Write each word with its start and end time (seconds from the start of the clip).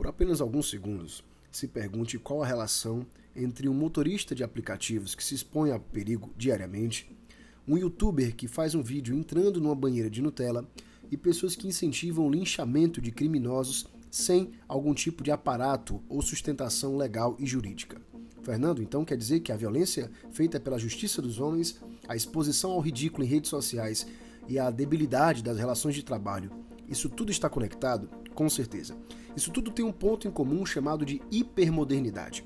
Por 0.00 0.06
apenas 0.06 0.40
alguns 0.40 0.70
segundos, 0.70 1.22
se 1.52 1.68
pergunte 1.68 2.18
qual 2.18 2.42
a 2.42 2.46
relação 2.46 3.04
entre 3.36 3.68
um 3.68 3.74
motorista 3.74 4.34
de 4.34 4.42
aplicativos 4.42 5.14
que 5.14 5.22
se 5.22 5.34
expõe 5.34 5.72
a 5.72 5.78
perigo 5.78 6.32
diariamente, 6.38 7.14
um 7.68 7.76
youtuber 7.76 8.34
que 8.34 8.48
faz 8.48 8.74
um 8.74 8.82
vídeo 8.82 9.14
entrando 9.14 9.60
numa 9.60 9.74
banheira 9.74 10.08
de 10.08 10.22
Nutella 10.22 10.66
e 11.10 11.18
pessoas 11.18 11.54
que 11.54 11.68
incentivam 11.68 12.26
o 12.26 12.30
linchamento 12.30 12.98
de 12.98 13.10
criminosos 13.10 13.86
sem 14.10 14.52
algum 14.66 14.94
tipo 14.94 15.22
de 15.22 15.30
aparato 15.30 16.02
ou 16.08 16.22
sustentação 16.22 16.96
legal 16.96 17.36
e 17.38 17.44
jurídica. 17.44 18.00
Fernando, 18.42 18.82
então 18.82 19.04
quer 19.04 19.18
dizer 19.18 19.40
que 19.40 19.52
a 19.52 19.56
violência 19.58 20.10
feita 20.32 20.58
pela 20.58 20.78
justiça 20.78 21.20
dos 21.20 21.38
homens, 21.38 21.78
a 22.08 22.16
exposição 22.16 22.70
ao 22.70 22.80
ridículo 22.80 23.22
em 23.22 23.28
redes 23.28 23.50
sociais 23.50 24.06
e 24.48 24.58
a 24.58 24.70
debilidade 24.70 25.42
das 25.42 25.58
relações 25.58 25.94
de 25.94 26.02
trabalho, 26.02 26.50
isso 26.88 27.08
tudo 27.08 27.30
está 27.30 27.50
conectado? 27.50 28.08
Com 28.34 28.48
certeza. 28.50 28.96
Isso 29.36 29.50
tudo 29.50 29.70
tem 29.70 29.84
um 29.84 29.92
ponto 29.92 30.26
em 30.26 30.30
comum 30.30 30.66
chamado 30.66 31.04
de 31.04 31.22
hipermodernidade. 31.30 32.44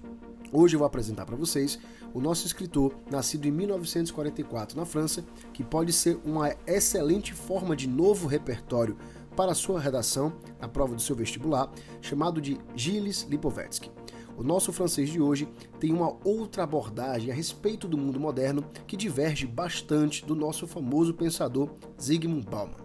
Hoje 0.53 0.77
eu 0.77 0.79
vou 0.79 0.87
apresentar 0.87 1.25
para 1.25 1.37
vocês 1.37 1.79
o 2.13 2.21
nosso 2.21 2.47
escritor, 2.47 2.95
nascido 3.11 3.49
em 3.49 3.51
1944 3.51 4.77
na 4.77 4.85
França, 4.85 5.25
que 5.53 5.65
pode 5.65 5.93
ser 5.93 6.19
uma 6.25 6.55
excelente 6.67 7.33
forma 7.33 7.75
de 7.75 7.89
novo 7.89 8.29
repertório 8.29 8.97
para 9.35 9.55
sua 9.55 9.81
redação 9.81 10.33
na 10.61 10.69
prova 10.69 10.95
do 10.95 11.03
seu 11.03 11.17
vestibular, 11.17 11.73
chamado 12.01 12.41
de 12.41 12.57
Gilles 12.77 13.27
Lipovetsky. 13.29 13.91
O 14.37 14.43
nosso 14.43 14.73
francês 14.73 15.09
de 15.09 15.21
hoje 15.21 15.49
tem 15.81 15.93
uma 15.93 16.17
outra 16.25 16.65
abordagem 16.65 17.31
a 17.31 17.35
respeito 17.35 17.89
do 17.89 17.97
mundo 17.97 18.21
moderno 18.21 18.65
que 18.87 18.97
diverge 18.97 19.47
bastante 19.47 20.25
do 20.25 20.35
nosso 20.35 20.67
famoso 20.67 21.15
pensador 21.15 21.71
Zygmunt 22.01 22.49
Bauman. 22.49 22.77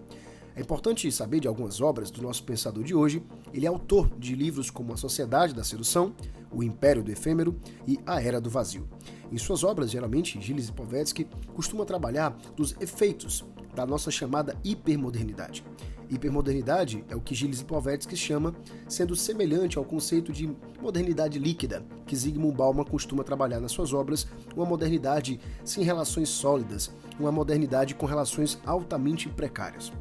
É 0.55 0.61
importante 0.61 1.11
saber 1.11 1.39
de 1.39 1.47
algumas 1.47 1.79
obras 1.79 2.11
do 2.11 2.21
nosso 2.21 2.43
pensador 2.43 2.83
de 2.83 2.93
hoje. 2.93 3.23
Ele 3.53 3.65
é 3.65 3.69
autor 3.69 4.09
de 4.17 4.35
livros 4.35 4.69
como 4.69 4.93
A 4.93 4.97
Sociedade 4.97 5.53
da 5.53 5.63
Sedução, 5.63 6.13
O 6.51 6.63
Império 6.63 7.03
do 7.03 7.11
Efêmero 7.11 7.55
e 7.87 7.99
A 8.05 8.21
Era 8.21 8.41
do 8.41 8.49
Vazio. 8.49 8.87
Em 9.31 9.37
suas 9.37 9.63
obras, 9.63 9.91
geralmente, 9.91 10.41
Gilles 10.41 10.67
Lipovetsky 10.67 11.27
costuma 11.53 11.85
trabalhar 11.85 12.37
dos 12.55 12.75
efeitos 12.79 13.45
da 13.75 13.85
nossa 13.85 14.09
chamada 14.09 14.57
hipermodernidade. 14.63 15.63
Hipermodernidade 16.09 17.05
é 17.07 17.15
o 17.15 17.21
que 17.21 17.35
Gilles 17.35 17.59
Lipovetsky 17.59 18.17
chama, 18.17 18.55
sendo 18.87 19.15
semelhante 19.15 19.77
ao 19.77 19.85
conceito 19.85 20.33
de 20.33 20.49
modernidade 20.81 21.37
líquida, 21.37 21.85
que 22.07 22.15
Zygmunt 22.15 22.55
Bauman 22.55 22.83
costuma 22.83 23.23
trabalhar 23.23 23.59
nas 23.59 23.71
suas 23.71 23.93
obras, 23.93 24.27
uma 24.55 24.65
modernidade 24.65 25.39
sem 25.63 25.83
relações 25.83 26.29
sólidas, 26.29 26.91
uma 27.19 27.31
modernidade 27.31 27.93
com 27.93 28.07
relações 28.07 28.59
altamente 28.65 29.29
precárias. 29.29 29.91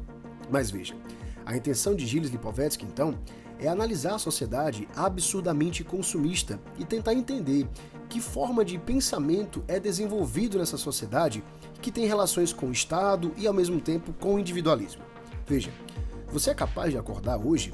Mas 0.51 0.71
veja, 0.71 0.95
a 1.45 1.55
intenção 1.55 1.95
de 1.95 2.05
Gilles 2.05 2.29
Lipovetsky, 2.29 2.85
então, 2.85 3.17
é 3.59 3.67
analisar 3.67 4.15
a 4.15 4.19
sociedade 4.19 4.87
absurdamente 4.95 5.83
consumista 5.83 6.59
e 6.77 6.85
tentar 6.85 7.13
entender 7.13 7.67
que 8.07 8.21
forma 8.21 8.63
de 8.63 8.77
pensamento 8.77 9.63
é 9.67 9.79
desenvolvido 9.79 10.57
nessa 10.57 10.77
sociedade 10.77 11.43
que 11.81 11.91
tem 11.91 12.05
relações 12.05 12.53
com 12.53 12.67
o 12.67 12.71
Estado 12.71 13.33
e 13.37 13.45
ao 13.45 13.53
mesmo 13.53 13.79
tempo 13.79 14.13
com 14.13 14.35
o 14.35 14.39
individualismo. 14.39 15.03
Veja, 15.45 15.71
você 16.31 16.51
é 16.51 16.53
capaz 16.53 16.91
de 16.91 16.97
acordar 16.97 17.37
hoje 17.37 17.73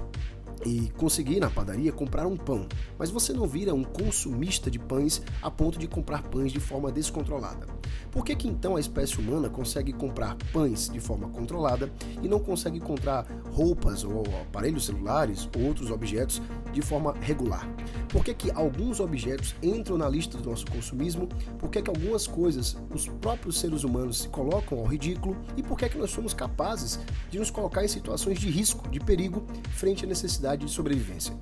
e 0.65 0.89
conseguir 0.97 1.39
na 1.39 1.49
padaria 1.49 1.91
comprar 1.91 2.25
um 2.25 2.35
pão, 2.35 2.67
mas 2.97 3.11
você 3.11 3.33
não 3.33 3.47
vira 3.47 3.73
um 3.73 3.83
consumista 3.83 4.71
de 4.71 4.79
pães 4.79 5.21
a 5.41 5.51
ponto 5.51 5.77
de 5.77 5.87
comprar 5.87 6.23
pães 6.23 6.51
de 6.51 6.59
forma 6.59 6.91
descontrolada. 6.91 7.67
Por 8.11 8.23
que, 8.23 8.35
que 8.35 8.47
então 8.47 8.75
a 8.75 8.79
espécie 8.79 9.19
humana 9.19 9.49
consegue 9.49 9.91
comprar 9.93 10.35
pães 10.51 10.89
de 10.89 10.99
forma 10.99 11.27
controlada 11.29 11.91
e 12.21 12.27
não 12.27 12.39
consegue 12.39 12.79
comprar 12.79 13.25
roupas 13.51 14.03
ou 14.03 14.23
aparelhos 14.41 14.85
celulares 14.85 15.49
ou 15.55 15.63
outros 15.63 15.91
objetos 15.91 16.41
de 16.71 16.81
forma 16.81 17.13
regular? 17.21 17.67
Por 18.09 18.23
que, 18.23 18.33
que 18.33 18.51
alguns 18.51 18.99
objetos 18.99 19.55
entram 19.61 19.97
na 19.97 20.07
lista 20.07 20.37
do 20.37 20.49
nosso 20.49 20.65
consumismo? 20.67 21.27
Por 21.59 21.69
que, 21.69 21.81
que 21.81 21.89
algumas 21.89 22.27
coisas 22.27 22.77
os 22.93 23.07
próprios 23.07 23.59
seres 23.59 23.83
humanos 23.83 24.19
se 24.19 24.29
colocam 24.29 24.79
ao 24.79 24.85
ridículo? 24.85 25.35
E 25.57 25.63
por 25.63 25.77
que, 25.77 25.89
que 25.89 25.97
nós 25.97 26.11
somos 26.11 26.33
capazes 26.33 26.99
de 27.29 27.39
nos 27.39 27.51
colocar 27.51 27.83
em 27.83 27.87
situações 27.87 28.39
de 28.39 28.49
risco, 28.49 28.87
de 28.89 28.99
perigo, 28.99 29.45
frente 29.71 30.05
à 30.05 30.07
necessidade 30.07 30.65
de 30.65 30.71
sobrevivência? 30.71 31.35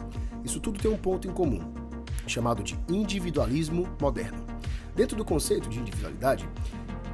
Isso 0.44 0.60
tudo 0.60 0.80
tem 0.80 0.92
um 0.92 0.98
ponto 0.98 1.28
em 1.28 1.32
comum, 1.32 1.62
chamado 2.28 2.64
de 2.64 2.78
individualismo 2.90 3.88
moderno. 4.02 4.53
Dentro 4.96 5.18
do 5.18 5.26
conceito 5.26 5.70
de 5.70 5.80
individualidade, 5.80 6.48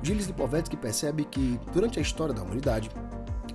Gilles 0.03 0.27
Lipovetsky 0.27 0.75
percebe 0.75 1.25
que, 1.25 1.59
durante 1.73 1.99
a 1.99 2.01
história 2.01 2.33
da 2.33 2.41
humanidade, 2.41 2.89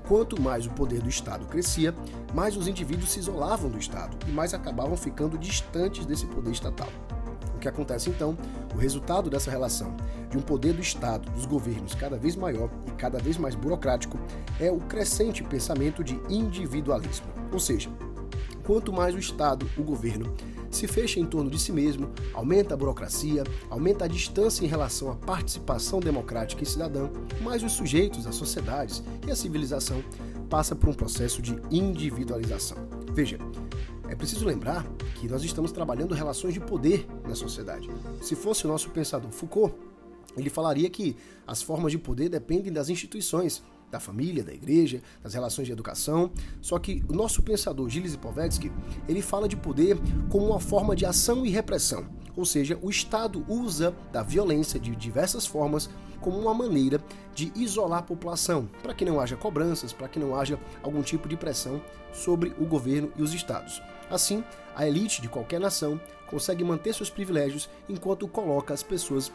quanto 0.06 0.40
mais 0.40 0.66
o 0.66 0.70
poder 0.70 1.00
do 1.00 1.08
Estado 1.08 1.46
crescia, 1.46 1.94
mais 2.32 2.56
os 2.56 2.68
indivíduos 2.68 3.12
se 3.12 3.18
isolavam 3.18 3.70
do 3.70 3.78
Estado 3.78 4.16
e 4.26 4.30
mais 4.30 4.54
acabavam 4.54 4.96
ficando 4.96 5.38
distantes 5.38 6.06
desse 6.06 6.26
poder 6.26 6.50
estatal. 6.50 6.88
O 7.54 7.58
que 7.58 7.68
acontece 7.68 8.10
então? 8.10 8.36
O 8.74 8.78
resultado 8.78 9.30
dessa 9.30 9.50
relação 9.50 9.96
de 10.30 10.36
um 10.36 10.42
poder 10.42 10.74
do 10.74 10.82
Estado, 10.82 11.30
dos 11.30 11.46
governos 11.46 11.94
cada 11.94 12.16
vez 12.16 12.36
maior 12.36 12.68
e 12.86 12.90
cada 12.92 13.18
vez 13.18 13.38
mais 13.38 13.54
burocrático 13.54 14.18
é 14.60 14.70
o 14.70 14.78
crescente 14.78 15.42
pensamento 15.42 16.04
de 16.04 16.20
individualismo. 16.28 17.26
Ou 17.50 17.60
seja, 17.60 17.90
quanto 18.64 18.92
mais 18.92 19.14
o 19.14 19.18
Estado, 19.18 19.68
o 19.76 19.82
governo, 19.82 20.34
se 20.70 20.88
fecha 20.88 21.20
em 21.20 21.26
torno 21.26 21.50
de 21.50 21.58
si 21.58 21.70
mesmo, 21.70 22.10
aumenta 22.32 22.74
a 22.74 22.76
burocracia, 22.76 23.44
aumenta 23.70 24.06
a 24.06 24.08
distância 24.08 24.64
em 24.64 24.68
relação 24.68 25.10
à 25.10 25.14
participação 25.14 26.00
democrática 26.00 26.62
e 26.62 26.66
cidadã, 26.66 27.08
mais 27.42 27.62
os 27.62 27.72
sujeitos, 27.72 28.26
as 28.26 28.34
sociedades 28.34 29.02
e 29.26 29.30
a 29.30 29.36
civilização 29.36 30.02
passa 30.48 30.74
por 30.74 30.88
um 30.88 30.94
processo 30.94 31.40
de 31.40 31.56
individualização. 31.70 32.78
Veja, 33.12 33.38
é 34.08 34.14
preciso 34.14 34.44
lembrar 34.44 34.84
que 35.14 35.28
nós 35.28 35.44
estamos 35.44 35.70
trabalhando 35.70 36.14
relações 36.14 36.54
de 36.54 36.60
poder 36.60 37.06
na 37.26 37.34
sociedade. 37.34 37.88
Se 38.20 38.34
fosse 38.34 38.64
o 38.64 38.68
nosso 38.68 38.90
pensador 38.90 39.30
Foucault, 39.30 39.74
ele 40.36 40.50
falaria 40.50 40.90
que 40.90 41.16
as 41.46 41.62
formas 41.62 41.92
de 41.92 41.98
poder 41.98 42.28
dependem 42.28 42.72
das 42.72 42.88
instituições, 42.88 43.62
da 43.94 44.00
família, 44.00 44.42
da 44.42 44.52
igreja, 44.52 45.00
das 45.22 45.34
relações 45.34 45.66
de 45.66 45.72
educação. 45.72 46.30
Só 46.60 46.78
que 46.78 47.04
o 47.08 47.12
nosso 47.12 47.42
pensador 47.42 47.88
Gilles 47.88 48.12
Lipovetsky, 48.12 48.72
ele 49.08 49.22
fala 49.22 49.48
de 49.48 49.56
poder 49.56 49.96
como 50.28 50.46
uma 50.46 50.60
forma 50.60 50.96
de 50.96 51.06
ação 51.06 51.46
e 51.46 51.50
repressão. 51.50 52.06
Ou 52.36 52.44
seja, 52.44 52.76
o 52.82 52.90
Estado 52.90 53.44
usa 53.48 53.94
da 54.12 54.22
violência 54.22 54.80
de 54.80 54.94
diversas 54.96 55.46
formas 55.46 55.88
como 56.20 56.38
uma 56.38 56.52
maneira 56.52 57.00
de 57.34 57.52
isolar 57.54 58.00
a 58.00 58.02
população, 58.02 58.68
para 58.82 58.94
que 58.94 59.04
não 59.04 59.20
haja 59.20 59.36
cobranças, 59.36 59.92
para 59.92 60.08
que 60.08 60.18
não 60.18 60.34
haja 60.34 60.58
algum 60.82 61.02
tipo 61.02 61.28
de 61.28 61.36
pressão 61.36 61.80
sobre 62.12 62.52
o 62.58 62.64
governo 62.64 63.12
e 63.16 63.22
os 63.22 63.32
estados. 63.32 63.80
Assim, 64.10 64.42
a 64.74 64.86
elite 64.86 65.22
de 65.22 65.28
qualquer 65.28 65.60
nação 65.60 66.00
consegue 66.26 66.64
manter 66.64 66.94
seus 66.94 67.10
privilégios 67.10 67.68
enquanto 67.88 68.26
coloca 68.26 68.74
as 68.74 68.82
pessoas 68.82 69.30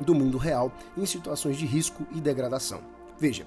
do 0.00 0.14
mundo 0.14 0.36
real 0.36 0.72
em 0.96 1.06
situações 1.06 1.56
de 1.56 1.64
risco 1.64 2.04
e 2.12 2.20
degradação. 2.20 2.82
Veja, 3.18 3.46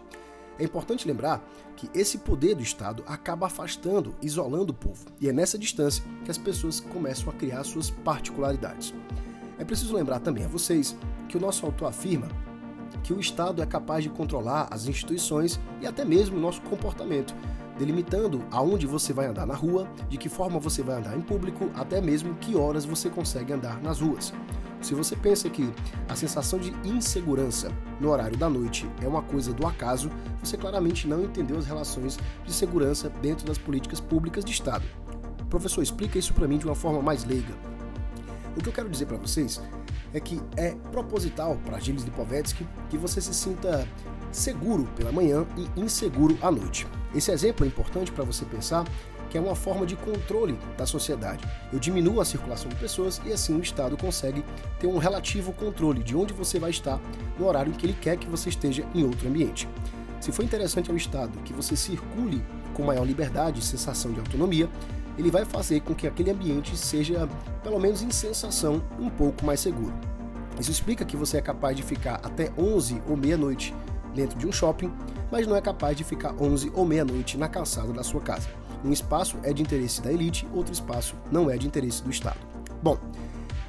é 0.60 0.64
importante 0.64 1.08
lembrar 1.08 1.48
que 1.76 1.90
esse 1.94 2.20
poder 2.20 2.56
do 2.56 2.64
Estado 2.64 3.04
acaba 3.08 3.48
afastando, 3.48 4.16
isolando 4.22 4.72
o 4.72 4.76
povo, 4.76 5.06
e 5.20 5.30
é 5.30 5.34
nessa 5.34 5.58
distância 5.58 6.04
que 6.24 6.32
as 6.32 6.38
pessoas 6.38 6.80
começam 6.80 7.30
a 7.30 7.34
criar 7.34 7.64
suas 7.64 7.90
particularidades. 7.90 8.94
É 9.60 9.66
preciso 9.66 9.96
lembrar 9.96 10.20
também 10.20 10.46
a 10.46 10.48
vocês 10.48 10.96
que 11.28 11.38
o 11.38 11.42
nosso 11.42 11.66
autor 11.66 11.88
afirma 11.88 12.28
que 13.04 13.14
o 13.14 13.20
Estado 13.20 13.62
é 13.62 13.66
capaz 13.66 14.04
de 14.04 14.10
controlar 14.10 14.68
as 14.72 14.88
instituições 14.88 15.60
e 15.82 15.88
até 15.88 16.04
mesmo 16.04 16.38
o 16.38 16.40
nosso 16.40 16.62
comportamento, 16.62 17.34
delimitando 17.78 18.44
aonde 18.52 18.86
você 18.86 19.14
vai 19.14 19.28
andar 19.28 19.46
na 19.46 19.56
rua, 19.56 19.88
de 20.10 20.18
que 20.18 20.30
forma 20.30 20.60
você 20.60 20.82
vai 20.82 20.98
andar 20.98 21.18
em 21.18 21.22
público, 21.22 21.70
até 21.76 22.02
mesmo 22.02 22.36
que 22.36 22.56
horas 22.56 22.86
você 22.86 23.10
consegue 23.10 23.54
andar 23.54 23.82
nas 23.82 24.02
ruas. 24.02 24.34
Se 24.82 24.94
você 24.94 25.16
pensa 25.16 25.50
que 25.50 25.74
a 26.08 26.16
sensação 26.16 26.60
de 26.60 26.72
insegurança 26.88 27.72
no 28.00 28.10
horário 28.10 28.38
da 28.38 28.50
noite 28.50 28.90
é 29.02 29.08
uma 29.08 29.22
coisa 29.22 29.52
do 29.52 29.66
acaso, 29.66 30.10
você 30.42 30.56
claramente 30.56 31.08
não 31.08 31.24
entendeu 31.24 31.58
as 31.58 31.66
relações 31.66 32.18
de 32.46 32.54
segurança 32.54 33.10
dentro 33.22 33.46
das 33.46 33.58
políticas 33.58 34.00
públicas 34.00 34.46
de 34.46 34.52
Estado. 34.52 34.86
Professor, 35.50 35.82
explica 35.82 36.20
isso 36.20 36.34
para 36.34 36.48
mim 36.48 36.58
de 36.58 36.66
uma 36.66 36.76
forma 36.76 37.02
mais 37.02 37.24
leiga. 37.24 37.54
O 38.56 38.62
que 38.62 38.70
eu 38.70 38.74
quero 38.74 38.90
dizer 38.90 39.06
para 39.06 39.18
vocês 39.18 39.62
é 40.14 40.20
que 40.20 40.42
é 40.56 40.72
proposital 40.92 41.58
para 41.66 41.80
Gilles 41.80 42.04
Lipovetsky 42.04 42.68
que 42.90 42.98
você 42.98 43.20
se 43.22 43.34
sinta 43.34 43.88
seguro 44.32 44.86
pela 44.96 45.12
manhã 45.12 45.46
e 45.58 45.80
inseguro 45.80 46.38
à 46.42 46.52
noite. 46.52 46.88
Esse 47.16 47.32
exemplo 47.32 47.66
é 47.66 47.68
importante 47.68 48.12
para 48.12 48.24
você 48.24 48.46
pensar 48.46 48.86
que 49.30 49.38
é 49.38 49.42
uma 49.42 49.56
forma 49.56 49.86
de 49.86 49.96
controle 49.96 50.58
da 50.78 50.86
sociedade. 50.86 51.44
Eu 51.72 51.80
diminuo 51.80 52.22
a 52.22 52.26
circulação 52.26 52.70
de 52.70 52.76
pessoas 52.76 53.22
e 53.26 53.32
assim 53.32 53.56
o 53.56 53.62
Estado 53.62 53.98
consegue 53.98 54.44
ter 54.80 54.88
um 54.88 54.98
relativo 54.98 55.52
controle 55.54 56.04
de 56.04 56.16
onde 56.16 56.34
você 56.34 56.60
vai 56.60 56.70
estar 56.70 57.00
no 57.38 57.48
horário 57.48 57.74
que 57.74 57.86
ele 57.86 57.98
quer 58.00 58.18
que 58.18 58.28
você 58.28 58.50
esteja 58.50 58.86
em 58.94 59.04
outro 59.04 59.28
ambiente. 59.28 59.68
Se 60.20 60.32
for 60.32 60.44
interessante 60.44 60.90
ao 60.90 60.98
Estado 60.98 61.38
que 61.44 61.54
você 61.54 61.76
circule 61.76 62.44
com 62.74 62.84
maior 62.84 63.06
liberdade 63.06 63.60
e 63.60 63.64
sensação 63.64 64.12
de 64.12 64.20
autonomia, 64.20 64.70
ele 65.18 65.32
vai 65.32 65.46
fazer 65.46 65.82
com 65.82 65.96
que 65.96 66.08
aquele 66.08 66.30
ambiente 66.30 66.78
seja, 66.78 67.28
pelo 67.64 67.80
menos 67.80 68.02
em 68.02 68.12
sensação, 68.12 68.84
um 69.00 69.10
pouco 69.10 69.46
mais 69.46 69.60
seguro. 69.60 69.94
Isso 70.60 70.72
explica 70.72 71.06
que 71.06 71.18
você 71.18 71.38
é 71.38 71.42
capaz 71.42 71.76
de 71.76 71.84
ficar 71.84 72.20
até 72.24 72.52
11 72.58 73.02
ou 73.08 73.18
meia-noite 73.18 73.74
dentro 74.14 74.38
de 74.38 74.48
um 74.48 74.52
shopping, 74.52 74.92
mas 75.32 75.46
não 75.46 75.56
é 75.56 75.62
capaz 75.62 75.96
de 75.96 76.04
ficar 76.04 76.34
11 76.40 76.72
ou 76.74 76.86
meia-noite 76.86 77.38
na 77.38 77.48
calçada 77.48 77.94
da 77.94 78.04
sua 78.04 78.22
casa. 78.22 78.48
Um 78.84 78.92
espaço 78.92 79.38
é 79.44 79.54
de 79.54 79.62
interesse 79.62 80.02
da 80.02 80.12
elite, 80.12 80.48
outro 80.54 80.74
espaço 80.74 81.16
não 81.32 81.50
é 81.50 81.58
de 81.58 81.68
interesse 81.68 82.04
do 82.04 82.10
Estado. 82.10 82.40
Bom, 82.82 82.98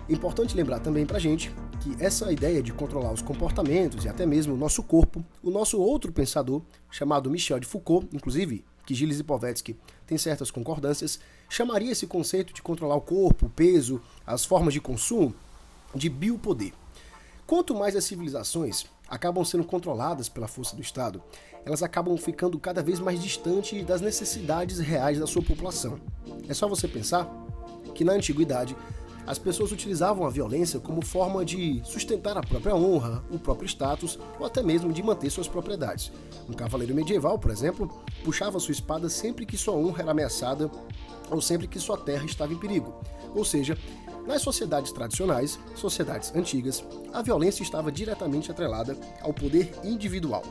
importante 0.09 0.57
lembrar 0.57 0.81
também 0.81 1.07
pra 1.07 1.19
gente 1.19 1.55
que 1.81 1.97
essa 2.03 2.33
ideia 2.33 2.63
de 2.63 2.73
controlar 2.73 3.13
os 3.13 3.23
comportamentos 3.23 4.05
e 4.05 4.09
até 4.09 4.27
mesmo 4.27 4.55
o 4.55 4.57
nosso 4.57 4.83
corpo, 4.83 5.25
o 5.43 5.51
nosso 5.51 5.81
outro 5.81 6.13
pensador, 6.13 6.63
chamado 6.91 7.31
Michel 7.31 7.61
de 7.61 7.67
Foucault, 7.67 8.09
inclusive, 8.13 8.65
que 8.85 8.95
Gilles 8.95 9.19
Lipovetsky 9.19 9.77
tem 10.07 10.17
certas 10.17 10.51
concordâncias, 10.51 11.21
chamaria 11.49 11.93
esse 11.93 12.07
conceito 12.07 12.53
de 12.55 12.63
controlar 12.63 12.97
o 12.97 13.01
corpo, 13.01 13.47
o 13.47 13.51
peso, 13.51 14.01
as 14.27 14.45
formas 14.45 14.73
de 14.73 14.81
consumo, 14.81 15.35
de 15.95 16.09
biopoder. 16.09 16.73
Quanto 17.47 17.75
mais 17.75 17.95
as 17.97 18.05
civilizações 18.05 18.87
acabam 19.09 19.45
sendo 19.45 19.65
controladas 19.65 20.29
pela 20.29 20.49
força 20.49 20.77
do 20.77 20.83
Estado, 20.83 21.23
elas 21.65 21.83
acabam 21.83 22.17
ficando 22.17 22.59
cada 22.59 22.83
vez 22.83 23.01
mais 23.01 23.23
distantes 23.23 23.85
das 23.85 24.01
necessidades 24.01 24.79
reais 24.79 25.19
da 25.19 25.27
sua 25.27 25.43
população. 25.43 25.99
É 26.49 26.55
só 26.55 26.69
você 26.69 26.89
pensar 26.89 27.29
que 27.95 28.05
na 28.05 28.13
antiguidade 28.13 28.77
as 29.29 29.39
pessoas 29.39 29.71
utilizavam 29.73 30.27
a 30.27 30.31
violência 30.31 30.81
como 30.81 31.05
forma 31.05 31.45
de 31.45 31.83
sustentar 31.85 32.39
a 32.39 32.41
própria 32.41 32.75
honra, 32.75 33.23
o 33.31 33.39
próprio 33.39 33.69
status 33.69 34.19
ou 34.41 34.47
até 34.47 34.63
mesmo 34.63 34.91
de 34.91 35.03
manter 35.03 35.29
suas 35.29 35.47
propriedades. 35.47 36.11
Um 36.49 36.55
cavaleiro 36.55 36.95
medieval, 36.95 37.39
por 37.39 37.51
exemplo, 37.51 37.91
puxava 38.25 38.59
sua 38.59 38.73
espada 38.73 39.11
sempre 39.11 39.45
que 39.45 39.59
sua 39.59 39.75
honra 39.75 40.01
era 40.01 40.13
ameaçada 40.13 40.71
ou 41.31 41.43
sempre 41.43 41.69
que 41.69 41.79
sua 41.79 41.99
terra 41.99 42.25
estava 42.25 42.55
em 42.55 42.59
perigo. 42.59 42.95
Ou 43.35 43.45
seja, 43.45 43.77
nas 44.27 44.41
sociedades 44.41 44.93
tradicionais, 44.93 45.59
sociedades 45.75 46.35
antigas, 46.35 46.83
a 47.13 47.21
violência 47.21 47.63
estava 47.63 47.93
diretamente 47.93 48.51
atrelada 48.51 48.97
ao 49.21 49.35
poder 49.35 49.71
individual. 49.85 50.43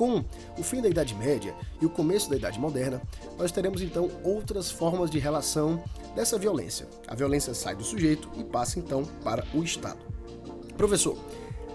Com 0.00 0.24
o 0.56 0.62
fim 0.62 0.80
da 0.80 0.88
Idade 0.88 1.14
Média 1.14 1.54
e 1.78 1.84
o 1.84 1.90
começo 1.90 2.30
da 2.30 2.36
Idade 2.36 2.58
Moderna, 2.58 3.02
nós 3.36 3.52
teremos 3.52 3.82
então 3.82 4.10
outras 4.24 4.70
formas 4.70 5.10
de 5.10 5.18
relação 5.18 5.84
dessa 6.16 6.38
violência. 6.38 6.88
A 7.06 7.14
violência 7.14 7.52
sai 7.52 7.74
do 7.74 7.84
sujeito 7.84 8.26
e 8.34 8.42
passa 8.42 8.78
então 8.78 9.04
para 9.22 9.44
o 9.52 9.62
Estado. 9.62 9.98
Professor, 10.74 11.18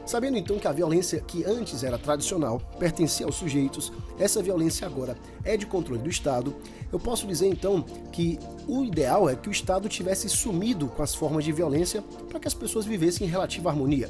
Sabendo 0.07 0.37
então 0.37 0.59
que 0.59 0.67
a 0.67 0.71
violência 0.71 1.19
que 1.19 1.43
antes 1.45 1.83
era 1.83 1.97
tradicional 1.97 2.59
pertencia 2.79 3.25
aos 3.25 3.35
sujeitos, 3.35 3.91
essa 4.19 4.41
violência 4.41 4.85
agora 4.85 5.17
é 5.43 5.57
de 5.57 5.65
controle 5.65 6.01
do 6.01 6.09
Estado, 6.09 6.55
eu 6.93 6.99
posso 6.99 7.25
dizer 7.25 7.47
então 7.47 7.81
que 8.11 8.37
o 8.67 8.83
ideal 8.83 9.27
é 9.27 9.35
que 9.35 9.49
o 9.49 9.51
Estado 9.51 9.89
tivesse 9.89 10.29
sumido 10.29 10.87
com 10.89 11.01
as 11.01 11.15
formas 11.15 11.43
de 11.43 11.51
violência 11.51 12.03
para 12.29 12.39
que 12.39 12.47
as 12.47 12.53
pessoas 12.53 12.85
vivessem 12.85 13.25
em 13.25 13.29
relativa 13.29 13.69
harmonia. 13.69 14.09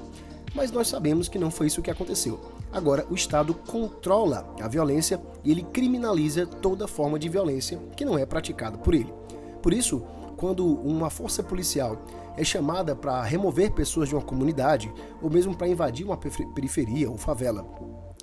Mas 0.54 0.72
nós 0.72 0.88
sabemos 0.88 1.28
que 1.28 1.38
não 1.38 1.52
foi 1.52 1.68
isso 1.68 1.82
que 1.82 1.92
aconteceu. 1.92 2.40
Agora, 2.76 3.08
o 3.10 3.16
Estado 3.16 3.54
controla 3.54 4.54
a 4.62 4.68
violência 4.68 5.22
e 5.46 5.50
ele 5.50 5.64
criminaliza 5.64 6.46
toda 6.46 6.90
forma 6.90 7.18
de 7.18 7.30
violência 7.30 7.80
que 7.96 8.04
não 8.04 8.18
é 8.18 8.26
praticada 8.26 8.78
por 8.78 8.94
ele. 8.94 9.14
Por 9.64 9.74
isso, 9.74 10.04
quando 10.36 10.68
uma 10.82 11.10
força 11.10 11.42
policial 11.42 11.98
é 12.36 12.44
chamada 12.44 12.94
para 12.94 13.24
remover 13.24 13.72
pessoas 13.72 14.10
de 14.10 14.16
uma 14.16 14.22
comunidade 14.22 14.94
ou 15.22 15.30
mesmo 15.30 15.56
para 15.56 15.70
invadir 15.70 16.06
uma 16.06 16.18
periferia 16.18 17.10
ou 17.10 17.18
favela. 17.18 17.66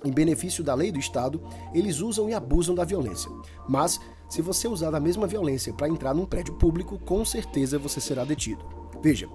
Em 0.05 0.11
benefício 0.11 0.63
da 0.63 0.75
lei 0.75 0.91
do 0.91 0.99
Estado, 0.99 1.41
eles 1.73 1.99
usam 1.99 2.29
e 2.29 2.33
abusam 2.35 2.75
da 2.75 2.85
violência. 2.85 3.31
Mas, 3.67 3.99
se 4.29 4.39
você 4.39 4.67
usar 4.67 4.93
a 4.93 4.99
mesma 4.99 5.25
violência 5.25 5.73
para 5.73 5.89
entrar 5.89 6.13
num 6.13 6.27
prédio 6.27 6.53
público, 6.53 6.99
com 6.99 7.25
certeza 7.25 7.79
você 7.79 7.99
será 7.99 8.23
detido. 8.23 8.63
Veja, 9.01 9.27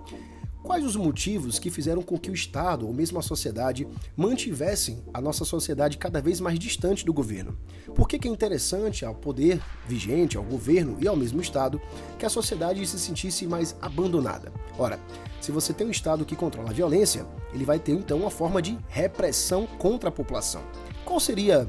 Quais 0.69 0.85
os 0.85 0.97
motivos 0.97 1.59
que 1.59 1.71
fizeram 1.71 2.03
com 2.03 2.19
que 2.19 2.31
o 2.31 2.35
Estado 2.35 2.87
ou 2.87 2.93
mesmo 2.93 3.19
a 3.19 3.23
sociedade 3.23 3.89
mantivessem 4.15 5.03
a 5.15 5.19
nossa 5.19 5.43
sociedade 5.43 5.97
cada 5.97 6.21
vez 6.21 6.41
mais 6.41 6.59
distante 6.59 7.07
do 7.07 7.13
governo? 7.13 7.57
Por 7.95 8.07
que, 8.07 8.19
que 8.19 8.29
é 8.29 8.31
interessante 8.31 9.03
ao 9.03 9.15
poder 9.15 9.63
vigente, 9.87 10.37
ao 10.37 10.45
governo 10.45 10.99
e 11.01 11.09
ao 11.09 11.17
mesmo 11.17 11.41
Estado 11.41 11.81
que 12.19 12.27
a 12.27 12.29
sociedade 12.29 12.87
se 12.87 12.99
sentisse 12.99 13.47
mais 13.47 13.75
abandonada? 13.81 14.53
Ora, 14.79 15.01
se 15.41 15.51
você 15.51 15.73
tem 15.73 15.87
um 15.87 15.91
Estado 15.91 16.27
que 16.27 16.37
controla 16.37 16.69
a 16.69 16.75
violência, 16.75 17.27
ele 17.55 17.65
vai 17.65 17.79
ter 17.79 17.93
então 17.93 18.19
uma 18.19 18.31
forma 18.31 18.61
de 18.61 18.79
repressão 18.89 19.67
contra 19.67 20.11
a 20.11 20.13
população. 20.13 20.61
Qual 21.03 21.19
seria 21.19 21.67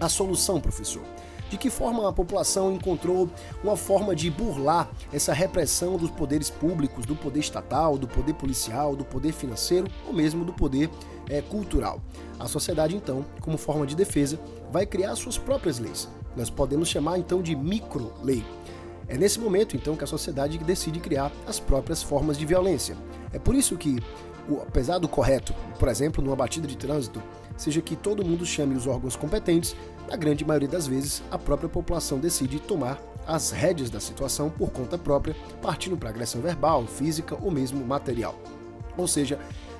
a 0.00 0.08
solução, 0.08 0.60
professor? 0.60 1.04
De 1.54 1.58
que 1.58 1.70
forma 1.70 2.08
a 2.08 2.12
população 2.12 2.72
encontrou 2.72 3.30
uma 3.62 3.76
forma 3.76 4.12
de 4.12 4.28
burlar 4.28 4.90
essa 5.12 5.32
repressão 5.32 5.96
dos 5.96 6.10
poderes 6.10 6.50
públicos, 6.50 7.06
do 7.06 7.14
poder 7.14 7.38
estatal, 7.38 7.96
do 7.96 8.08
poder 8.08 8.34
policial, 8.34 8.96
do 8.96 9.04
poder 9.04 9.30
financeiro 9.30 9.86
ou 10.04 10.12
mesmo 10.12 10.44
do 10.44 10.52
poder 10.52 10.90
é, 11.30 11.40
cultural? 11.40 12.02
A 12.40 12.48
sociedade, 12.48 12.96
então, 12.96 13.24
como 13.40 13.56
forma 13.56 13.86
de 13.86 13.94
defesa, 13.94 14.36
vai 14.72 14.84
criar 14.84 15.14
suas 15.14 15.38
próprias 15.38 15.78
leis. 15.78 16.08
Nós 16.36 16.50
podemos 16.50 16.88
chamar 16.88 17.18
então 17.18 17.40
de 17.40 17.54
micro-lei. 17.54 18.44
É 19.06 19.16
nesse 19.16 19.38
momento, 19.38 19.76
então, 19.76 19.94
que 19.94 20.02
a 20.02 20.08
sociedade 20.08 20.58
decide 20.58 20.98
criar 20.98 21.30
as 21.46 21.60
próprias 21.60 22.02
formas 22.02 22.36
de 22.36 22.44
violência. 22.44 22.96
É 23.32 23.38
por 23.38 23.54
isso 23.54 23.76
que, 23.76 24.02
apesar 24.66 24.98
do 24.98 25.06
correto, 25.06 25.54
por 25.78 25.86
exemplo, 25.86 26.20
numa 26.20 26.34
batida 26.34 26.66
de 26.66 26.76
trânsito, 26.76 27.22
seja 27.56 27.80
que 27.80 27.96
todo 27.96 28.24
mundo 28.24 28.44
chame 28.44 28.74
os 28.74 28.86
órgãos 28.86 29.16
competentes, 29.16 29.76
na 30.08 30.16
grande 30.16 30.44
maioria 30.44 30.68
das 30.68 30.86
vezes 30.86 31.22
a 31.30 31.38
própria 31.38 31.68
população 31.68 32.18
decide 32.18 32.60
tomar 32.60 33.00
as 33.26 33.50
rédeas 33.50 33.90
da 33.90 34.00
situação 34.00 34.50
por 34.50 34.70
conta 34.70 34.98
própria, 34.98 35.34
partindo 35.62 35.96
para 35.96 36.10
agressão 36.10 36.40
verbal, 36.40 36.86
física 36.86 37.36
ou 37.40 37.50
mesmo 37.50 37.84
material. 37.84 38.38
Ou 38.96 39.08
seja, 39.08 39.38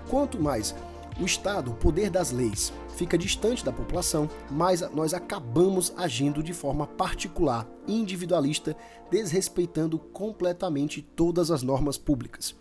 quanto 0.09 0.41
mais 0.41 0.75
o 1.21 1.25
Estado, 1.25 1.71
o 1.71 1.75
poder 1.75 2.11
das 2.11 2.33
leis, 2.33 2.73
fica 2.97 3.19
distante 3.19 3.65
da 3.65 3.73
população, 3.73 4.29
mais 4.51 4.81
nós 4.93 5.15
acabamos 5.15 5.93
agindo 5.97 6.43
de 6.43 6.53
forma 6.53 6.87
particular, 6.87 7.69
individualista, 7.87 8.77
desrespeitando 9.11 9.99
completamente 9.99 11.03
todas 11.03 11.51
as 11.51 11.63
normas 11.63 11.97
públicas. 11.97 12.55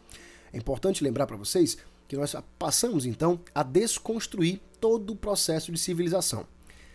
É 0.52 0.58
importante 0.58 1.04
lembrar 1.04 1.26
para 1.26 1.38
vocês 1.38 1.78
que 2.14 2.18
nós 2.18 2.36
passamos 2.60 3.08
então 3.08 3.40
a 3.56 3.64
desconstruir 3.64 4.62
todo 4.80 5.14
o 5.14 5.16
processo 5.16 5.72
de 5.72 5.80
civilização. 5.80 6.46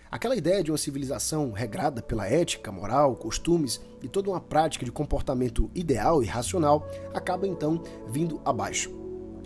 Aquela 0.08 0.36
ideia 0.36 0.62
de 0.62 0.70
uma 0.70 0.78
civilização 0.78 1.50
regrada 1.50 2.00
pela 2.00 2.28
ética, 2.28 2.70
moral, 2.70 3.16
costumes 3.16 3.80
e 4.00 4.06
toda 4.06 4.30
uma 4.30 4.40
prática 4.40 4.84
de 4.84 4.92
comportamento 4.92 5.68
ideal 5.74 6.22
e 6.22 6.26
racional 6.26 6.88
acaba 7.12 7.48
então 7.48 7.82
vindo 8.08 8.40
abaixo. 8.44 8.92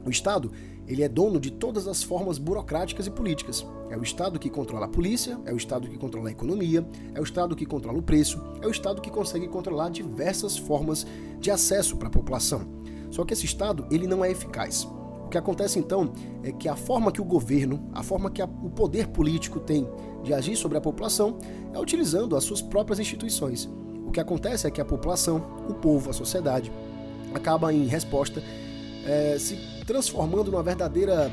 O 0.05 0.11
Estado 0.11 0.53
ele 0.87 1.03
é 1.03 1.09
dono 1.09 1.41
de 1.41 1.51
todas 1.51 1.89
as 1.89 2.03
formas 2.03 2.37
burocráticas 2.37 3.07
e 3.07 3.11
políticas. 3.11 3.67
É 3.89 3.97
o 3.97 4.03
Estado 4.03 4.39
que 4.39 4.51
controla 4.51 4.85
a 4.85 4.91
polícia, 4.91 5.41
é 5.47 5.55
o 5.55 5.57
Estado 5.57 5.89
que 5.89 5.97
controla 5.97 6.29
a 6.29 6.33
economia, 6.33 6.87
é 7.15 7.21
o 7.21 7.25
Estado 7.25 7.57
que 7.57 7.65
controla 7.65 7.99
o 7.99 8.03
preço, 8.03 8.43
é 8.61 8.67
o 8.67 8.71
Estado 8.71 9.01
que 9.01 9.11
consegue 9.11 9.49
controlar 9.49 9.89
diversas 9.89 10.55
formas 10.55 11.07
de 11.41 11.51
acesso 11.51 11.97
para 11.97 12.09
a 12.09 12.11
população. 12.11 12.67
Só 13.11 13.25
que 13.25 13.33
esse 13.33 13.47
Estado 13.47 13.87
ele 13.91 14.07
não 14.07 14.23
é 14.23 14.31
eficaz 14.31 14.87
que 15.33 15.39
acontece 15.39 15.79
então 15.79 16.13
é 16.43 16.53
que 16.53 16.69
a 16.69 16.77
forma 16.77 17.11
que 17.11 17.21
o 17.21 17.25
governo, 17.25 17.89
a 17.95 18.03
forma 18.03 18.31
que 18.31 18.43
a, 18.43 18.45
o 18.45 18.69
poder 18.69 19.09
político 19.09 19.59
tem 19.59 19.89
de 20.23 20.35
agir 20.35 20.55
sobre 20.57 20.77
a 20.77 20.81
população 20.81 21.39
é 21.73 21.79
utilizando 21.79 22.37
as 22.37 22.45
suas 22.45 22.61
próprias 22.61 23.01
instituições. 23.01 23.69
O 24.07 24.13
que 24.13 24.21
acontece 24.21 24.67
é 24.67 24.71
que 24.71 24.81
a 24.81 24.85
população, 24.85 25.39
o 25.69 25.73
povo, 25.73 26.11
a 26.11 26.13
sociedade, 26.13 26.71
acaba 27.35 27.73
em 27.73 27.87
resposta 27.87 28.43
é, 29.07 29.39
se 29.39 29.57
transformando 29.87 30.51
numa 30.51 30.63
verdadeira 30.63 31.33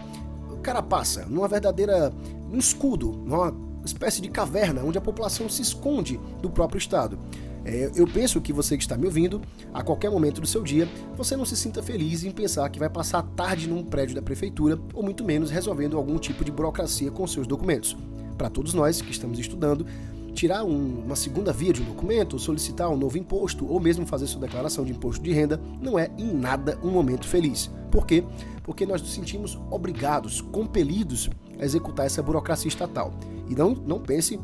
carapaça, 0.63 1.25
numa 1.25 1.47
verdadeira 1.47 2.13
um 2.49 2.57
escudo, 2.57 3.11
numa 3.11 3.53
espécie 3.83 4.21
de 4.21 4.29
caverna 4.29 4.81
onde 4.81 4.97
a 4.97 5.01
população 5.01 5.49
se 5.49 5.61
esconde 5.61 6.17
do 6.41 6.49
próprio 6.49 6.77
Estado. 6.77 7.19
É, 7.65 7.91
eu 7.95 8.07
penso 8.07 8.39
que 8.41 8.53
você 8.53 8.77
que 8.77 8.83
está 8.83 8.97
me 8.97 9.05
ouvindo, 9.05 9.41
a 9.73 9.83
qualquer 9.83 10.09
momento 10.09 10.41
do 10.41 10.47
seu 10.47 10.63
dia, 10.63 10.87
você 11.15 11.35
não 11.35 11.45
se 11.45 11.55
sinta 11.55 11.83
feliz 11.83 12.23
em 12.23 12.31
pensar 12.31 12.69
que 12.69 12.79
vai 12.79 12.89
passar 12.89 13.19
a 13.19 13.23
tarde 13.23 13.67
num 13.67 13.83
prédio 13.83 14.15
da 14.15 14.21
prefeitura, 14.21 14.79
ou 14.93 15.03
muito 15.03 15.23
menos 15.23 15.51
resolvendo 15.51 15.97
algum 15.97 16.17
tipo 16.17 16.43
de 16.43 16.51
burocracia 16.51 17.11
com 17.11 17.27
seus 17.27 17.45
documentos. 17.45 17.95
Para 18.37 18.49
todos 18.49 18.73
nós 18.73 19.01
que 19.01 19.11
estamos 19.11 19.37
estudando, 19.37 19.85
tirar 20.33 20.63
um, 20.63 21.03
uma 21.03 21.15
segunda 21.15 21.51
via 21.51 21.73
de 21.73 21.81
um 21.81 21.85
documento, 21.85 22.39
solicitar 22.39 22.89
um 22.89 22.95
novo 22.95 23.17
imposto 23.17 23.69
ou 23.69 23.79
mesmo 23.79 24.05
fazer 24.05 24.27
sua 24.27 24.41
declaração 24.41 24.85
de 24.85 24.91
imposto 24.91 25.21
de 25.21 25.33
renda 25.33 25.59
não 25.81 25.99
é 25.99 26.09
em 26.17 26.33
nada 26.33 26.79
um 26.81 26.89
momento 26.89 27.27
feliz. 27.27 27.69
Por 27.91 28.05
quê? 28.05 28.23
Porque 28.63 28.85
nós 28.85 29.01
nos 29.01 29.13
sentimos 29.13 29.59
obrigados, 29.69 30.39
compelidos 30.39 31.29
a 31.59 31.65
executar 31.65 32.05
essa 32.05 32.23
burocracia 32.23 32.69
estatal. 32.69 33.13
E 33.49 33.55
não, 33.55 33.71
não 33.71 33.99
pense 33.99 34.39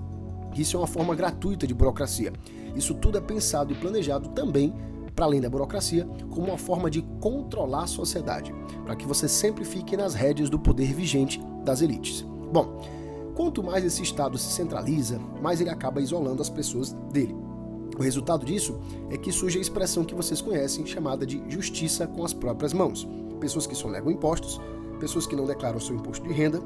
que 0.56 0.62
isso 0.62 0.78
é 0.78 0.80
uma 0.80 0.88
forma 0.88 1.14
gratuita 1.14 1.68
de 1.68 1.74
burocracia. 1.74 2.32
Isso 2.78 2.94
tudo 2.94 3.18
é 3.18 3.22
pensado 3.22 3.74
e 3.74 3.76
planejado 3.76 4.30
também, 4.30 4.74
para 5.14 5.26
além 5.26 5.42
da 5.42 5.50
burocracia, 5.50 6.08
como 6.30 6.48
uma 6.48 6.58
forma 6.58 6.90
de 6.90 7.02
controlar 7.20 7.84
a 7.84 7.88
sociedade, 7.88 8.56
para 8.86 8.96
que 8.96 9.06
você 9.06 9.28
sempre 9.28 9.66
fique 9.66 9.98
nas 9.98 10.14
rédeas 10.14 10.50
do 10.50 10.58
poder 10.58 10.94
vigente 10.94 11.42
das 11.66 11.82
elites. 11.82 12.26
Bom, 12.54 12.82
quanto 13.36 13.62
mais 13.62 13.84
esse 13.84 14.02
Estado 14.02 14.38
se 14.38 14.50
centraliza, 14.50 15.20
mais 15.42 15.60
ele 15.60 15.70
acaba 15.70 16.00
isolando 16.00 16.42
as 16.42 16.50
pessoas 16.50 16.94
dele. 17.12 17.36
O 17.98 18.02
resultado 18.02 18.46
disso 18.46 18.80
é 19.10 19.18
que 19.18 19.34
surge 19.34 19.58
a 19.58 19.62
expressão 19.62 20.06
que 20.06 20.16
vocês 20.16 20.40
conhecem, 20.40 20.86
chamada 20.86 21.26
de 21.26 21.44
justiça 21.50 22.08
com 22.08 22.24
as 22.24 22.34
próprias 22.34 22.72
mãos. 22.72 23.06
Pessoas 23.42 23.68
que 23.68 23.76
sonegam 23.76 24.10
impostos, 24.10 24.60
pessoas 25.02 25.28
que 25.28 25.36
não 25.36 25.46
declaram 25.46 25.82
seu 25.82 25.96
imposto 25.96 26.26
de 26.26 26.34
renda, 26.34 26.62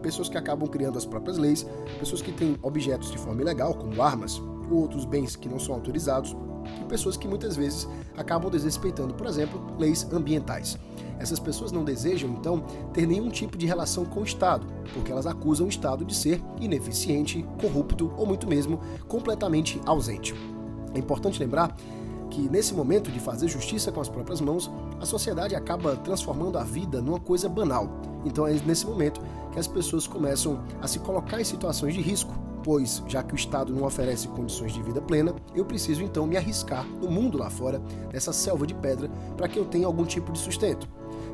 pessoas 0.00 0.28
que 0.28 0.36
acabam 0.36 0.68
criando 0.68 0.98
as 0.98 1.04
próprias 1.04 1.38
leis, 1.38 1.66
pessoas 1.98 2.22
que 2.22 2.32
têm 2.32 2.56
objetos 2.62 3.10
de 3.10 3.18
forma 3.18 3.42
ilegal, 3.42 3.74
como 3.74 4.02
armas, 4.02 4.40
outros 4.70 5.04
bens 5.04 5.36
que 5.36 5.48
não 5.48 5.58
são 5.58 5.74
autorizados, 5.74 6.36
e 6.80 6.84
pessoas 6.84 7.16
que 7.16 7.26
muitas 7.26 7.56
vezes 7.56 7.88
acabam 8.16 8.50
desrespeitando, 8.50 9.14
por 9.14 9.26
exemplo, 9.26 9.60
leis 9.78 10.06
ambientais. 10.12 10.78
Essas 11.18 11.38
pessoas 11.38 11.70
não 11.70 11.84
desejam, 11.84 12.30
então, 12.30 12.60
ter 12.94 13.06
nenhum 13.06 13.28
tipo 13.28 13.58
de 13.58 13.66
relação 13.66 14.06
com 14.06 14.20
o 14.20 14.24
Estado, 14.24 14.66
porque 14.94 15.12
elas 15.12 15.26
acusam 15.26 15.66
o 15.66 15.68
Estado 15.68 16.04
de 16.04 16.14
ser 16.14 16.42
ineficiente, 16.58 17.46
corrupto 17.60 18.10
ou 18.16 18.26
muito 18.26 18.46
mesmo 18.48 18.80
completamente 19.06 19.80
ausente. 19.84 20.34
É 20.94 20.98
importante 20.98 21.38
lembrar 21.38 21.76
que 22.30 22.48
nesse 22.48 22.72
momento 22.72 23.10
de 23.10 23.18
fazer 23.18 23.48
justiça 23.48 23.90
com 23.90 24.00
as 24.00 24.08
próprias 24.08 24.40
mãos, 24.40 24.70
a 25.00 25.04
sociedade 25.04 25.54
acaba 25.54 25.96
transformando 25.96 26.56
a 26.56 26.64
vida 26.64 27.02
numa 27.02 27.20
coisa 27.20 27.48
banal. 27.48 27.90
Então 28.24 28.46
é 28.46 28.52
nesse 28.64 28.86
momento 28.86 29.20
que 29.52 29.58
as 29.58 29.66
pessoas 29.66 30.06
começam 30.06 30.62
a 30.80 30.86
se 30.86 31.00
colocar 31.00 31.40
em 31.40 31.44
situações 31.44 31.94
de 31.94 32.00
risco, 32.00 32.32
pois, 32.62 33.02
já 33.08 33.22
que 33.22 33.34
o 33.34 33.36
Estado 33.36 33.74
não 33.74 33.84
oferece 33.84 34.28
condições 34.28 34.72
de 34.72 34.82
vida 34.82 35.00
plena, 35.00 35.34
eu 35.54 35.64
preciso 35.64 36.02
então 36.02 36.26
me 36.26 36.36
arriscar 36.36 36.86
no 36.86 37.10
mundo 37.10 37.38
lá 37.38 37.50
fora, 37.50 37.82
nessa 38.12 38.32
selva 38.32 38.66
de 38.66 38.74
pedra, 38.74 39.10
para 39.36 39.48
que 39.48 39.58
eu 39.58 39.64
tenha 39.64 39.86
algum 39.86 40.04
tipo 40.04 40.30
de 40.30 40.38
sustento. 40.38 40.88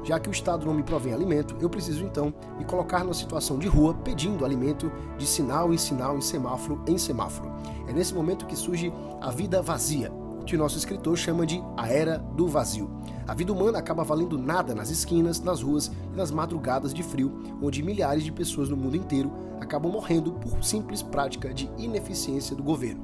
Já 0.05 0.21
que 0.21 0.29
o 0.29 0.33
Estado 0.33 0.65
não 0.65 0.73
me 0.73 0.85
provém 0.85 1.13
alimento, 1.13 1.57
eu 1.61 1.69
preciso 1.69 2.05
então 2.05 2.33
me 2.57 2.65
colocar 2.65 3.01
numa 3.01 3.13
situação 3.13 3.59
de 3.59 3.67
rua 3.67 3.93
pedindo 3.93 4.45
alimento 4.45 4.91
de 5.19 5.27
sinal 5.27 5.75
em 5.75 5.79
sinal, 5.79 6.17
em 6.17 6.21
semáforo 6.21 6.81
em 6.87 6.97
semáforo. 6.97 7.51
É 7.89 7.93
nesse 7.93 8.15
momento 8.15 8.47
que 8.47 8.55
surge 8.55 8.93
a 9.21 9.31
vida 9.31 9.61
vazia, 9.61 10.13
que 10.47 10.55
o 10.55 10.59
nosso 10.59 10.79
escritor 10.79 11.19
chama 11.19 11.45
de 11.45 11.63
a 11.77 11.89
era 11.89 12.19
do 12.19 12.47
vazio. 12.47 12.89
A 13.27 13.35
vida 13.35 13.53
humana 13.53 13.79
acaba 13.79 14.05
valendo 14.05 14.39
nada 14.39 14.75
nas 14.75 14.89
esquinas, 14.89 15.41
nas 15.41 15.61
ruas 15.61 15.91
e 16.13 16.17
nas 16.17 16.31
madrugadas 16.31 16.95
de 16.95 17.03
frio, 17.03 17.43
onde 17.61 17.83
milhares 17.83 18.23
de 18.23 18.31
pessoas 18.31 18.69
no 18.69 18.77
mundo 18.77 18.97
inteiro 18.97 19.33
acabam 19.61 19.91
morrendo 19.91 20.33
por 20.33 20.63
simples 20.63 21.03
prática 21.03 21.53
de 21.53 21.69
ineficiência 21.77 22.55
do 22.55 22.63
governo. 22.63 23.03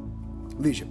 Veja, 0.59 0.87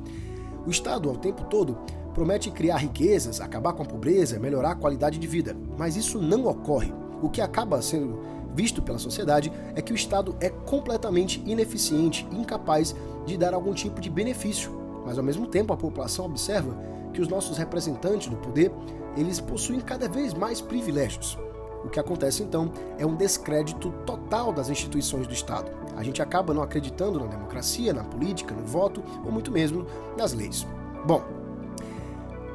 o 0.67 0.70
Estado, 0.70 1.10
ao 1.10 1.15
tempo 1.15 1.46
todo, 1.46 1.77
promete 2.13 2.51
criar 2.51 2.77
riquezas, 2.77 3.39
acabar 3.39 3.72
com 3.74 3.84
a 3.84 3.86
pobreza, 3.86 4.38
melhorar 4.38 4.72
a 4.72 4.75
qualidade 4.75 5.17
de 5.17 5.27
vida, 5.27 5.55
mas 5.77 5.96
isso 5.96 6.20
não 6.20 6.46
ocorre. 6.46 6.93
O 7.22 7.29
que 7.29 7.39
acaba 7.39 7.81
sendo 7.81 8.20
visto 8.53 8.81
pela 8.81 9.00
sociedade 9.00 9.51
é 9.75 9.81
que 9.81 9.93
o 9.93 9.96
Estado 9.96 10.36
é 10.41 10.50
completamente 10.50 11.41
ineficiente 11.46 12.27
incapaz 12.31 12.93
de 13.25 13.38
dar 13.38 13.53
algum 13.53 13.74
tipo 13.74 14.01
de 14.01 14.10
benefício. 14.10 14.80
Mas 15.05 15.17
ao 15.17 15.24
mesmo 15.24 15.48
tempo 15.48 15.74
a 15.74 15.77
população 15.77 16.25
observa 16.25 16.77
que 17.13 17.22
os 17.22 17.27
nossos 17.27 17.58
representantes 17.58 18.27
do 18.27 18.38
poder, 18.38 18.72
eles 19.17 19.39
possuem 19.39 19.79
cada 19.79 20.08
vez 20.08 20.34
mais 20.34 20.62
privilégios. 20.62 21.38
O 21.84 21.89
que 21.89 22.00
acontece 22.00 22.43
então 22.43 22.72
é 22.98 23.05
um 23.05 23.15
descrédito 23.15 23.91
total 24.05 24.53
das 24.53 24.70
instituições 24.70 25.27
do 25.27 25.34
Estado. 25.34 25.72
A 25.98 26.03
gente 26.03 26.22
acaba 26.22 26.53
não 26.53 26.62
acreditando 26.62 27.20
na 27.20 27.25
democracia, 27.25 27.93
na 27.93 28.03
política, 28.03 28.53
no 28.53 28.65
voto 28.65 29.03
ou 29.25 29.31
muito 29.31 29.51
mesmo 29.51 29.86
nas 30.17 30.34
leis. 30.34 30.65
Bom, 31.05 31.24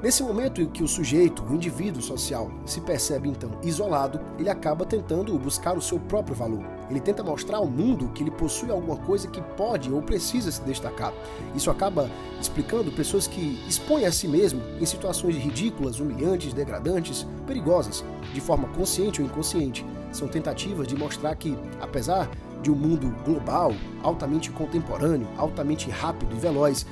Nesse 0.03 0.23
momento 0.23 0.61
em 0.61 0.67
que 0.67 0.83
o 0.83 0.89
sujeito, 0.89 1.43
o 1.43 1.55
indivíduo 1.55 2.03
social, 2.03 2.51
se 2.67 2.83
percebe 2.83 3.31
então 3.31 3.51
isolado, 3.63 4.21
ele 4.39 4.51
acaba 4.51 4.85
tentando 4.85 5.37
buscar 5.39 5.77
o 5.77 5.81
seu 5.81 5.99
próprio 5.99 6.35
valor. 6.35 6.63
Ele 6.91 7.01
tenta 7.01 7.25
mostrar 7.25 7.57
ao 7.57 7.67
mundo 7.67 8.11
que 8.11 8.23
ele 8.23 8.31
possui 8.31 8.71
alguma 8.71 8.99
coisa 8.99 9.27
que 9.27 9.41
pode 9.41 9.91
ou 9.91 10.03
precisa 10.03 10.53
se 10.53 10.61
destacar. 10.63 11.15
Isso 11.55 11.71
acaba 11.71 12.11
explicando 12.39 12.93
pessoas 12.93 13.27
que 13.27 13.59
expõem 13.67 14.05
a 14.05 14.13
si 14.13 14.29
mesmo 14.29 14.61
em 14.79 14.85
situações 14.85 15.35
ridículas, 15.37 15.99
humilhantes, 15.99 16.53
degradantes, 16.53 17.27
perigosas, 17.47 18.05
de 18.35 18.41
forma 18.41 18.69
consciente 18.69 19.23
ou 19.23 19.27
inconsciente. 19.27 19.85
São 20.13 20.29
tentativas 20.29 20.87
de 20.87 20.95
mostrar 20.95 21.35
que, 21.37 21.57
apesar 21.81 22.31
de 22.63 22.71
um 22.71 22.75
mundo 22.75 23.15
global, 23.25 23.73
altamente 24.03 24.51
contemporâneo, 24.51 25.27
altamente 25.39 25.91
rápido 25.91 26.35
e 26.35 26.39
veloz, 26.39 26.87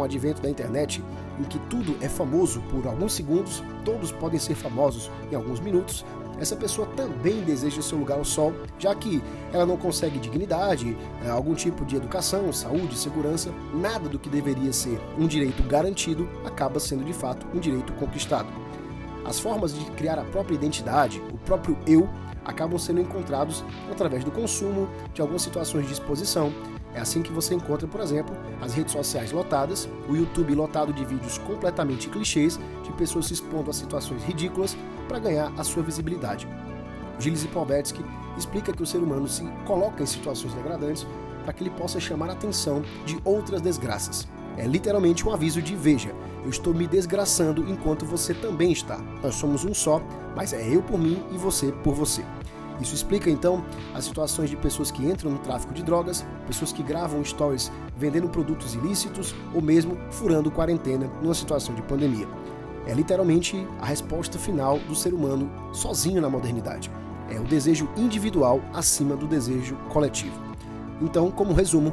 com 0.00 0.02
o 0.02 0.04
advento 0.04 0.40
da 0.40 0.48
internet, 0.48 1.04
em 1.38 1.44
que 1.44 1.58
tudo 1.68 1.94
é 2.00 2.08
famoso 2.08 2.62
por 2.70 2.86
alguns 2.86 3.12
segundos, 3.12 3.62
todos 3.84 4.10
podem 4.10 4.40
ser 4.40 4.54
famosos 4.54 5.10
em 5.30 5.34
alguns 5.34 5.60
minutos, 5.60 6.06
essa 6.38 6.56
pessoa 6.56 6.88
também 6.96 7.42
deseja 7.42 7.82
seu 7.82 7.98
lugar 7.98 8.16
ao 8.16 8.24
sol, 8.24 8.54
já 8.78 8.94
que 8.94 9.22
ela 9.52 9.66
não 9.66 9.76
consegue 9.76 10.18
dignidade, 10.18 10.96
é, 11.22 11.28
algum 11.28 11.54
tipo 11.54 11.84
de 11.84 11.96
educação, 11.96 12.50
saúde, 12.50 12.96
segurança, 12.96 13.52
nada 13.74 14.08
do 14.08 14.18
que 14.18 14.30
deveria 14.30 14.72
ser 14.72 14.98
um 15.18 15.26
direito 15.26 15.62
garantido 15.64 16.26
acaba 16.46 16.80
sendo 16.80 17.04
de 17.04 17.12
fato 17.12 17.46
um 17.54 17.60
direito 17.60 17.92
conquistado. 17.94 18.48
As 19.22 19.38
formas 19.38 19.74
de 19.74 19.84
criar 19.90 20.18
a 20.18 20.24
própria 20.24 20.54
identidade, 20.54 21.22
o 21.30 21.36
próprio 21.36 21.76
eu, 21.86 22.08
acabam 22.50 22.78
sendo 22.78 23.00
encontrados 23.00 23.64
através 23.90 24.24
do 24.24 24.30
consumo, 24.30 24.88
de 25.14 25.20
algumas 25.20 25.42
situações 25.42 25.86
de 25.86 25.92
exposição, 25.92 26.52
é 26.92 27.00
assim 27.00 27.22
que 27.22 27.32
você 27.32 27.54
encontra, 27.54 27.86
por 27.86 28.00
exemplo, 28.00 28.36
as 28.60 28.74
redes 28.74 28.92
sociais 28.92 29.30
lotadas, 29.30 29.88
o 30.08 30.16
YouTube 30.16 30.54
lotado 30.54 30.92
de 30.92 31.04
vídeos 31.04 31.38
completamente 31.38 32.08
clichês 32.08 32.58
de 32.82 32.92
pessoas 32.92 33.26
se 33.26 33.34
expondo 33.34 33.70
a 33.70 33.72
situações 33.72 34.24
ridículas 34.24 34.76
para 35.06 35.20
ganhar 35.20 35.52
a 35.56 35.62
sua 35.62 35.82
visibilidade. 35.82 36.48
Gilles 37.18 37.42
Lipovetsky 37.42 38.04
explica 38.36 38.72
que 38.72 38.82
o 38.82 38.86
ser 38.86 38.98
humano 38.98 39.28
se 39.28 39.44
coloca 39.66 40.02
em 40.02 40.06
situações 40.06 40.52
degradantes 40.54 41.06
para 41.44 41.52
que 41.52 41.62
ele 41.62 41.70
possa 41.70 42.00
chamar 42.00 42.28
a 42.28 42.32
atenção 42.32 42.82
de 43.04 43.20
outras 43.24 43.60
desgraças. 43.60 44.26
É 44.56 44.66
literalmente 44.66 45.26
um 45.26 45.32
aviso 45.32 45.62
de 45.62 45.76
veja, 45.76 46.12
eu 46.42 46.50
estou 46.50 46.74
me 46.74 46.86
desgraçando 46.86 47.68
enquanto 47.70 48.04
você 48.04 48.34
também 48.34 48.72
está. 48.72 48.98
Nós 49.22 49.36
somos 49.36 49.64
um 49.64 49.72
só, 49.72 50.02
mas 50.34 50.52
é 50.52 50.66
eu 50.66 50.82
por 50.82 50.98
mim 50.98 51.22
e 51.32 51.38
você 51.38 51.72
por 51.72 51.94
você. 51.94 52.24
Isso 52.80 52.94
explica 52.94 53.28
então 53.28 53.62
as 53.94 54.04
situações 54.04 54.48
de 54.48 54.56
pessoas 54.56 54.90
que 54.90 55.04
entram 55.04 55.30
no 55.30 55.38
tráfico 55.38 55.74
de 55.74 55.82
drogas, 55.82 56.24
pessoas 56.46 56.72
que 56.72 56.82
gravam 56.82 57.22
stories 57.22 57.70
vendendo 57.96 58.28
produtos 58.28 58.74
ilícitos 58.74 59.34
ou 59.54 59.60
mesmo 59.60 59.98
furando 60.10 60.50
quarentena 60.50 61.10
numa 61.22 61.34
situação 61.34 61.74
de 61.74 61.82
pandemia. 61.82 62.26
É 62.86 62.94
literalmente 62.94 63.66
a 63.80 63.84
resposta 63.84 64.38
final 64.38 64.78
do 64.78 64.94
ser 64.94 65.12
humano 65.12 65.50
sozinho 65.72 66.22
na 66.22 66.30
modernidade. 66.30 66.90
É 67.28 67.38
o 67.38 67.44
desejo 67.44 67.88
individual 67.96 68.60
acima 68.72 69.14
do 69.14 69.26
desejo 69.26 69.76
coletivo. 69.90 70.40
Então, 71.00 71.30
como 71.30 71.52
resumo, 71.52 71.92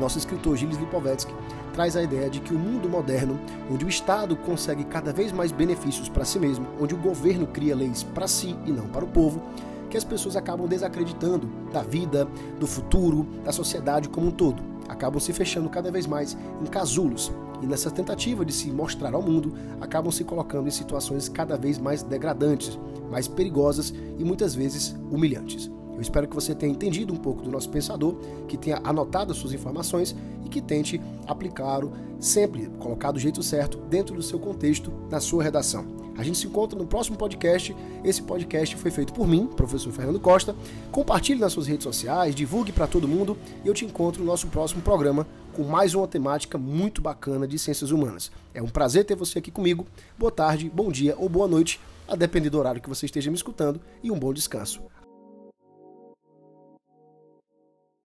nosso 0.00 0.18
escritor 0.18 0.56
Gilles 0.56 0.78
Lipovetsky 0.78 1.32
traz 1.74 1.96
a 1.96 2.02
ideia 2.02 2.30
de 2.30 2.40
que 2.40 2.54
o 2.54 2.58
mundo 2.58 2.88
moderno, 2.88 3.38
onde 3.70 3.84
o 3.84 3.88
Estado 3.88 4.36
consegue 4.36 4.84
cada 4.84 5.12
vez 5.12 5.32
mais 5.32 5.50
benefícios 5.50 6.08
para 6.08 6.24
si 6.24 6.38
mesmo, 6.38 6.66
onde 6.80 6.94
o 6.94 6.98
governo 6.98 7.48
cria 7.48 7.74
leis 7.74 8.04
para 8.04 8.28
si 8.28 8.56
e 8.64 8.70
não 8.70 8.86
para 8.86 9.04
o 9.04 9.08
povo, 9.08 9.42
que 9.90 9.96
as 9.96 10.04
pessoas 10.04 10.36
acabam 10.36 10.68
desacreditando 10.68 11.48
da 11.72 11.82
vida, 11.82 12.26
do 12.58 12.66
futuro, 12.66 13.26
da 13.44 13.52
sociedade 13.52 14.08
como 14.08 14.28
um 14.28 14.30
todo. 14.30 14.62
Acabam 14.88 15.20
se 15.20 15.32
fechando 15.32 15.68
cada 15.68 15.90
vez 15.90 16.06
mais 16.06 16.36
em 16.62 16.66
casulos 16.66 17.32
e 17.60 17.66
nessa 17.66 17.90
tentativa 17.90 18.44
de 18.44 18.52
se 18.52 18.70
mostrar 18.70 19.14
ao 19.14 19.22
mundo, 19.22 19.54
acabam 19.80 20.12
se 20.12 20.22
colocando 20.22 20.68
em 20.68 20.70
situações 20.70 21.28
cada 21.28 21.56
vez 21.56 21.78
mais 21.78 22.02
degradantes, 22.02 22.78
mais 23.10 23.26
perigosas 23.26 23.92
e 24.18 24.24
muitas 24.24 24.54
vezes 24.54 24.94
humilhantes. 25.10 25.70
Eu 25.94 26.00
espero 26.00 26.26
que 26.28 26.34
você 26.34 26.54
tenha 26.54 26.72
entendido 26.72 27.12
um 27.12 27.16
pouco 27.16 27.42
do 27.42 27.50
nosso 27.50 27.70
pensador, 27.70 28.16
que 28.48 28.56
tenha 28.56 28.80
anotado 28.84 29.32
as 29.32 29.38
suas 29.38 29.52
informações 29.52 30.14
e 30.44 30.48
que 30.48 30.60
tente 30.60 31.00
aplicá-lo 31.26 31.92
sempre, 32.18 32.66
colocar 32.78 33.12
do 33.12 33.18
jeito 33.18 33.42
certo, 33.42 33.78
dentro 33.88 34.14
do 34.14 34.22
seu 34.22 34.38
contexto, 34.38 34.92
na 35.10 35.20
sua 35.20 35.42
redação. 35.42 36.04
A 36.16 36.22
gente 36.22 36.38
se 36.38 36.46
encontra 36.46 36.78
no 36.78 36.86
próximo 36.86 37.16
podcast. 37.16 37.74
Esse 38.04 38.22
podcast 38.22 38.76
foi 38.76 38.90
feito 38.90 39.12
por 39.12 39.26
mim, 39.26 39.46
professor 39.46 39.92
Fernando 39.92 40.20
Costa. 40.20 40.54
Compartilhe 40.92 41.40
nas 41.40 41.52
suas 41.52 41.66
redes 41.66 41.84
sociais, 41.84 42.34
divulgue 42.34 42.70
para 42.70 42.86
todo 42.86 43.08
mundo 43.08 43.36
e 43.64 43.68
eu 43.68 43.74
te 43.74 43.84
encontro 43.84 44.20
no 44.20 44.26
nosso 44.26 44.46
próximo 44.46 44.80
programa 44.80 45.26
com 45.52 45.64
mais 45.64 45.94
uma 45.94 46.06
temática 46.06 46.56
muito 46.56 47.02
bacana 47.02 47.48
de 47.48 47.58
ciências 47.58 47.90
humanas. 47.90 48.30
É 48.52 48.62
um 48.62 48.68
prazer 48.68 49.04
ter 49.04 49.16
você 49.16 49.38
aqui 49.40 49.50
comigo. 49.50 49.86
Boa 50.16 50.30
tarde, 50.30 50.70
bom 50.72 50.90
dia 50.90 51.16
ou 51.18 51.28
boa 51.28 51.48
noite, 51.48 51.80
a 52.06 52.14
depender 52.14 52.50
do 52.50 52.58
horário 52.58 52.80
que 52.80 52.88
você 52.88 53.06
esteja 53.06 53.30
me 53.30 53.36
escutando 53.36 53.80
e 54.02 54.10
um 54.10 54.18
bom 54.18 54.32
descanso. 54.32 54.82